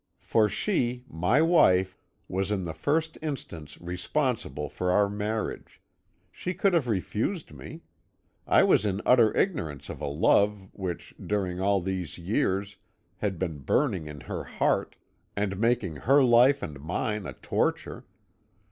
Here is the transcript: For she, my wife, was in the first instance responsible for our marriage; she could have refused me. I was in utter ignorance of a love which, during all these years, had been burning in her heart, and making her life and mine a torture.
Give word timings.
For 0.23 0.49
she, 0.49 1.03
my 1.07 1.43
wife, 1.43 1.95
was 2.27 2.49
in 2.49 2.65
the 2.65 2.73
first 2.73 3.19
instance 3.21 3.79
responsible 3.79 4.67
for 4.67 4.89
our 4.89 5.07
marriage; 5.07 5.79
she 6.31 6.55
could 6.55 6.73
have 6.73 6.87
refused 6.87 7.51
me. 7.51 7.81
I 8.47 8.63
was 8.63 8.83
in 8.83 9.03
utter 9.05 9.31
ignorance 9.37 9.89
of 9.89 10.01
a 10.01 10.07
love 10.07 10.69
which, 10.73 11.13
during 11.23 11.61
all 11.61 11.81
these 11.81 12.17
years, 12.17 12.77
had 13.17 13.37
been 13.37 13.59
burning 13.59 14.07
in 14.07 14.21
her 14.21 14.43
heart, 14.43 14.95
and 15.35 15.59
making 15.59 15.97
her 15.97 16.23
life 16.23 16.63
and 16.63 16.79
mine 16.79 17.27
a 17.27 17.33
torture. 17.33 18.03